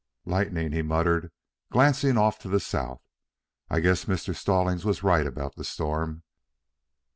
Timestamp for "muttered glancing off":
0.81-2.39